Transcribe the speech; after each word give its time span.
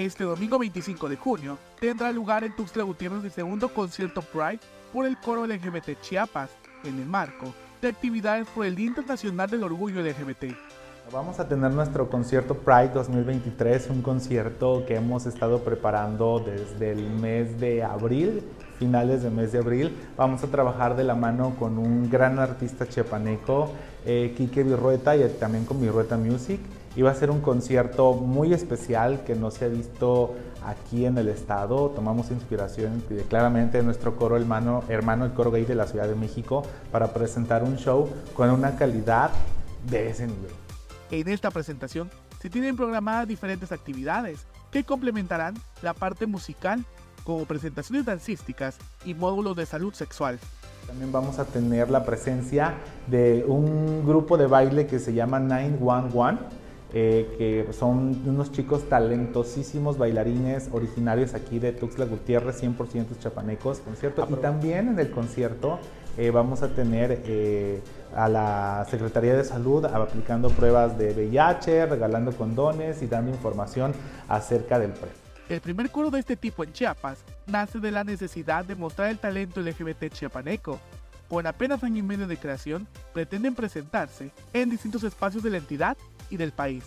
Este 0.00 0.24
domingo 0.24 0.58
25 0.58 1.10
de 1.10 1.16
junio 1.16 1.58
tendrá 1.78 2.10
lugar 2.10 2.42
en 2.42 2.56
Tuxtla 2.56 2.84
Gutiérrez 2.84 3.22
el 3.22 3.30
segundo 3.30 3.68
concierto 3.68 4.22
Pride 4.22 4.60
por 4.94 5.04
el 5.04 5.18
coro 5.18 5.46
LGBT 5.46 6.00
Chiapas, 6.00 6.48
en 6.84 6.98
el 6.98 7.04
marco 7.04 7.52
de 7.82 7.88
actividades 7.88 8.48
por 8.48 8.64
el 8.64 8.74
Día 8.74 8.86
Internacional 8.86 9.50
del 9.50 9.62
Orgullo 9.62 10.00
LGBT. 10.00 10.56
Vamos 11.12 11.38
a 11.38 11.46
tener 11.46 11.70
nuestro 11.72 12.08
concierto 12.08 12.54
Pride 12.54 12.92
2023, 12.94 13.90
un 13.90 14.00
concierto 14.00 14.86
que 14.86 14.96
hemos 14.96 15.26
estado 15.26 15.62
preparando 15.62 16.38
desde 16.40 16.92
el 16.92 17.10
mes 17.10 17.60
de 17.60 17.82
abril, 17.82 18.42
finales 18.78 19.22
del 19.22 19.32
mes 19.34 19.52
de 19.52 19.58
abril. 19.58 19.94
Vamos 20.16 20.42
a 20.44 20.46
trabajar 20.46 20.96
de 20.96 21.04
la 21.04 21.14
mano 21.14 21.56
con 21.58 21.76
un 21.76 22.08
gran 22.08 22.38
artista 22.38 22.88
chiapaneco, 22.88 23.72
eh, 24.06 24.32
Quique 24.34 24.62
Virrueta, 24.62 25.14
y 25.14 25.28
también 25.38 25.66
con 25.66 25.78
Virrueta 25.78 26.16
Music. 26.16 26.58
Va 26.98 27.10
a 27.10 27.14
ser 27.14 27.30
un 27.30 27.40
concierto 27.40 28.12
muy 28.14 28.52
especial 28.52 29.22
que 29.24 29.34
no 29.34 29.50
se 29.50 29.64
ha 29.64 29.68
visto 29.68 30.34
aquí 30.66 31.06
en 31.06 31.16
el 31.18 31.28
estado. 31.28 31.90
Tomamos 31.90 32.30
inspiración 32.30 33.02
claramente 33.28 33.78
de 33.78 33.84
nuestro 33.84 34.16
coro 34.16 34.36
hermano, 34.36 34.84
hermano 34.88 35.24
el 35.24 35.32
coro 35.32 35.50
gay 35.50 35.64
de 35.64 35.74
la 35.74 35.86
Ciudad 35.86 36.08
de 36.08 36.14
México 36.14 36.62
para 36.92 37.12
presentar 37.12 37.62
un 37.62 37.76
show 37.76 38.08
con 38.34 38.50
una 38.50 38.76
calidad 38.76 39.30
de 39.88 40.10
ese 40.10 40.26
nivel. 40.26 40.50
En 41.10 41.28
esta 41.28 41.50
presentación 41.50 42.10
se 42.40 42.50
tienen 42.50 42.76
programadas 42.76 43.26
diferentes 43.26 43.72
actividades 43.72 44.46
que 44.70 44.84
complementarán 44.84 45.54
la 45.82 45.94
parte 45.94 46.26
musical 46.26 46.84
como 47.24 47.44
presentaciones 47.44 48.04
dancísticas 48.04 48.76
y 49.04 49.14
módulos 49.14 49.56
de 49.56 49.66
salud 49.66 49.94
sexual. 49.94 50.38
También 50.86 51.12
vamos 51.12 51.38
a 51.38 51.44
tener 51.44 51.90
la 51.90 52.04
presencia 52.04 52.74
de 53.06 53.44
un 53.46 54.04
grupo 54.06 54.36
de 54.36 54.46
baile 54.46 54.86
que 54.86 54.98
se 54.98 55.12
llama 55.12 55.38
911, 55.38 56.42
eh, 56.92 57.34
que 57.38 57.72
son 57.72 58.20
unos 58.26 58.50
chicos 58.50 58.88
talentosísimos 58.88 59.96
bailarines 59.96 60.68
originarios 60.72 61.34
aquí 61.34 61.58
de 61.58 61.72
Tuxtla 61.72 62.04
Gutiérrez, 62.04 62.62
100% 62.62 63.18
chapanecos, 63.20 63.78
concierto. 63.78 64.26
Y 64.28 64.34
también 64.34 64.88
en 64.88 64.98
el 64.98 65.10
concierto 65.10 65.78
eh, 66.16 66.30
vamos 66.30 66.62
a 66.62 66.68
tener 66.68 67.22
eh, 67.24 67.80
a 68.14 68.28
la 68.28 68.86
Secretaría 68.90 69.36
de 69.36 69.44
Salud 69.44 69.84
aplicando 69.84 70.50
pruebas 70.50 70.98
de 70.98 71.12
VIH, 71.12 71.86
regalando 71.86 72.32
condones 72.32 73.02
y 73.02 73.06
dando 73.06 73.30
información 73.30 73.92
acerca 74.28 74.78
del 74.78 74.90
PREP. 74.90 75.12
El 75.48 75.60
primer 75.60 75.90
coro 75.90 76.10
de 76.10 76.20
este 76.20 76.36
tipo 76.36 76.62
en 76.62 76.72
Chiapas 76.72 77.24
nace 77.46 77.78
de 77.80 77.90
la 77.90 78.04
necesidad 78.04 78.64
de 78.64 78.76
mostrar 78.76 79.10
el 79.10 79.18
talento 79.18 79.60
LGBT 79.60 80.08
chiapaneco. 80.08 80.78
Con 81.30 81.46
apenas 81.46 81.84
año 81.84 81.98
y 81.98 82.02
medio 82.02 82.26
de 82.26 82.36
creación, 82.36 82.88
pretenden 83.14 83.54
presentarse 83.54 84.32
en 84.52 84.68
distintos 84.68 85.04
espacios 85.04 85.44
de 85.44 85.50
la 85.50 85.58
entidad 85.58 85.96
y 86.28 86.36
del 86.36 86.50
país. 86.50 86.82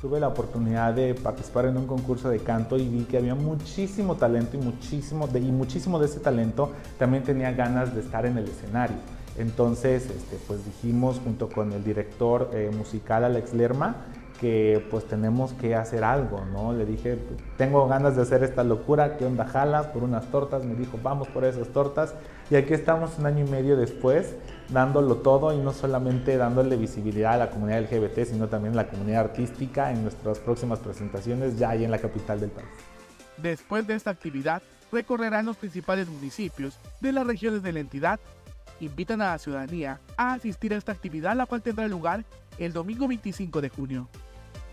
Tuve 0.00 0.18
la 0.18 0.28
oportunidad 0.28 0.94
de 0.94 1.14
participar 1.14 1.66
en 1.66 1.76
un 1.76 1.86
concurso 1.86 2.30
de 2.30 2.38
canto 2.38 2.78
y 2.78 2.88
vi 2.88 3.04
que 3.04 3.18
había 3.18 3.34
muchísimo 3.34 4.16
talento 4.16 4.56
y 4.56 4.60
muchísimo 4.60 5.28
de, 5.28 5.40
y 5.40 5.52
muchísimo 5.52 5.98
de 5.98 6.06
ese 6.06 6.20
talento 6.20 6.72
también 6.98 7.24
tenía 7.24 7.52
ganas 7.52 7.94
de 7.94 8.00
estar 8.00 8.24
en 8.24 8.38
el 8.38 8.48
escenario. 8.48 8.96
Entonces, 9.36 10.06
este, 10.06 10.38
pues 10.46 10.64
dijimos 10.64 11.20
junto 11.22 11.50
con 11.50 11.70
el 11.72 11.84
director 11.84 12.50
eh, 12.54 12.70
musical 12.74 13.24
Alex 13.24 13.52
Lerma 13.52 13.96
que 14.40 14.84
pues 14.90 15.06
tenemos 15.06 15.52
que 15.54 15.74
hacer 15.74 16.04
algo, 16.04 16.44
¿no? 16.46 16.72
Le 16.72 16.84
dije, 16.84 17.18
tengo 17.56 17.86
ganas 17.88 18.16
de 18.16 18.22
hacer 18.22 18.42
esta 18.42 18.64
locura, 18.64 19.16
¿qué 19.16 19.24
onda 19.24 19.46
jalas 19.46 19.86
por 19.86 20.02
unas 20.02 20.26
tortas? 20.30 20.64
Me 20.64 20.74
dijo, 20.74 20.98
vamos 21.02 21.28
por 21.28 21.44
esas 21.44 21.68
tortas. 21.68 22.14
Y 22.50 22.56
aquí 22.56 22.74
estamos 22.74 23.18
un 23.18 23.26
año 23.26 23.44
y 23.46 23.50
medio 23.50 23.76
después, 23.76 24.34
dándolo 24.68 25.16
todo 25.16 25.52
y 25.52 25.58
no 25.58 25.72
solamente 25.72 26.36
dándole 26.36 26.76
visibilidad 26.76 27.34
a 27.34 27.38
la 27.38 27.50
comunidad 27.50 27.82
LGBT, 27.82 28.24
sino 28.24 28.48
también 28.48 28.74
a 28.74 28.82
la 28.82 28.88
comunidad 28.88 29.20
artística 29.20 29.90
en 29.90 30.02
nuestras 30.02 30.38
próximas 30.38 30.78
presentaciones 30.80 31.58
ya 31.58 31.70
ahí 31.70 31.84
en 31.84 31.90
la 31.90 31.98
capital 31.98 32.40
del 32.40 32.50
país. 32.50 32.68
Después 33.38 33.86
de 33.86 33.94
esta 33.94 34.10
actividad, 34.10 34.62
recorrerán 34.92 35.46
los 35.46 35.56
principales 35.56 36.08
municipios 36.08 36.78
de 37.00 37.12
las 37.12 37.26
regiones 37.26 37.62
de 37.62 37.72
la 37.72 37.80
entidad 37.80 38.20
invitan 38.80 39.20
a 39.22 39.32
la 39.32 39.38
ciudadanía 39.38 40.00
a 40.16 40.34
asistir 40.34 40.74
a 40.74 40.76
esta 40.76 40.92
actividad, 40.92 41.36
la 41.36 41.46
cual 41.46 41.62
tendrá 41.62 41.88
lugar 41.88 42.24
el 42.58 42.72
domingo 42.72 43.08
25 43.08 43.60
de 43.60 43.68
junio. 43.68 44.08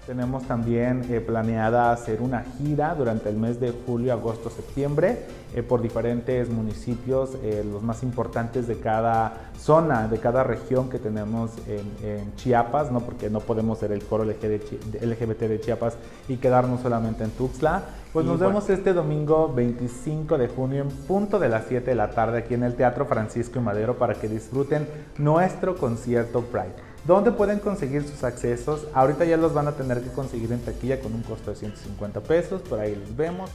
Tenemos 0.05 0.47
también 0.47 1.05
eh, 1.09 1.21
planeada 1.21 1.91
hacer 1.91 2.23
una 2.23 2.43
gira 2.57 2.95
durante 2.95 3.29
el 3.29 3.37
mes 3.37 3.59
de 3.59 3.71
julio, 3.85 4.13
agosto, 4.13 4.49
septiembre 4.49 5.19
eh, 5.53 5.61
por 5.61 5.79
diferentes 5.79 6.49
municipios, 6.49 7.37
eh, 7.43 7.63
los 7.71 7.83
más 7.83 8.01
importantes 8.01 8.67
de 8.67 8.79
cada 8.79 9.51
zona, 9.59 10.07
de 10.07 10.17
cada 10.17 10.43
región 10.43 10.89
que 10.89 10.97
tenemos 10.97 11.51
en, 11.67 12.33
Chiapas, 12.35 12.91
¿no? 12.91 13.01
porque 13.01 13.29
no 13.29 13.41
podemos 13.41 13.77
ser 13.77 13.91
el 13.91 14.03
coro 14.03 14.23
LGBT 14.23 15.39
de 15.39 15.59
Chiapas 15.61 15.97
y 16.27 16.37
quedarnos 16.37 16.81
solamente 16.81 17.23
en 17.23 17.29
Tuxtla. 17.29 17.83
Pues 18.11 18.25
nos 18.25 18.39
vemos 18.39 18.69
este 18.69 18.93
domingo 18.93 19.53
25 19.53 20.37
de 20.37 20.47
junio 20.47 20.81
en 20.81 20.89
punto 20.89 21.37
de 21.37 21.47
las 21.47 21.65
7 21.67 21.91
de 21.91 21.95
la 21.95 22.09
tarde 22.09 22.39
aquí 22.39 22.55
en 22.55 22.63
el 22.63 22.75
Teatro 22.75 23.05
Francisco 23.05 23.59
y 23.59 23.61
Madero 23.61 23.97
para 23.97 24.15
que 24.15 24.27
disfruten 24.27 24.87
nuestro 25.17 25.75
concierto 25.75 26.41
Pride. 26.41 26.90
¿Dónde 27.05 27.31
pueden 27.31 27.59
conseguir 27.59 28.03
sus 28.03 28.23
accesos? 28.23 28.85
Ahorita 28.93 29.25
ya 29.25 29.35
los 29.35 29.53
van 29.53 29.67
a 29.67 29.71
tener 29.71 30.01
que 30.01 30.11
conseguir 30.11 30.51
en 30.51 30.61
taquilla 30.61 30.99
con 30.99 31.13
un 31.15 31.23
costo 31.23 31.49
de 31.49 31.57
150 31.57 32.21
pesos, 32.21 32.61
por 32.61 32.79
ahí 32.79 32.95
los 32.95 33.15
vemos. 33.15 33.49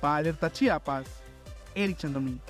Para 0.00 0.16
Alerta 0.16 0.50
Chiapas, 0.50 1.06
Eric 1.76 1.98
Chandomí. 1.98 2.40